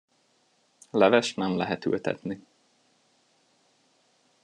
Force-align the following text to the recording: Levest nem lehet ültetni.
Levest 0.91 1.35
nem 1.35 1.57
lehet 1.57 1.85
ültetni. 1.85 2.41